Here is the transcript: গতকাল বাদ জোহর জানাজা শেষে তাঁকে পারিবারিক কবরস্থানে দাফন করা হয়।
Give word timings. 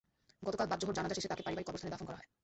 গতকাল 0.47 0.67
বাদ 0.71 0.79
জোহর 0.81 0.97
জানাজা 0.97 1.15
শেষে 1.17 1.31
তাঁকে 1.31 1.45
পারিবারিক 1.45 1.65
কবরস্থানে 1.67 1.93
দাফন 1.93 2.05
করা 2.07 2.19
হয়। 2.19 2.29